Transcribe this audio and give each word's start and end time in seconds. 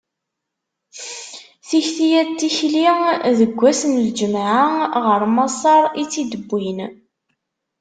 Tikti-ya 1.67 2.21
n 2.27 2.29
tikli 2.39 2.85
deg 3.47 3.59
ass 3.69 3.81
n 3.91 3.93
lǧemɛa, 4.07 4.61
ɣer 5.05 5.21
Maṣer 5.35 5.83
i 6.01 6.03
tt-id-wwin. 6.05 6.79